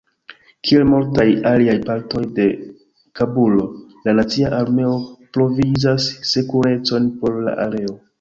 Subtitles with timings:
[0.67, 2.47] Kiel multaj aliaj partoj de
[3.19, 3.65] Kabulo,
[4.07, 4.95] la nacia armeo
[5.39, 7.95] provizas sekurecon por la areo.